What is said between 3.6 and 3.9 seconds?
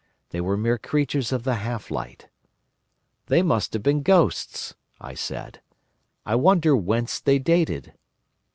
have